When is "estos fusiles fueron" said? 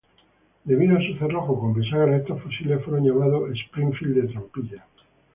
2.17-3.05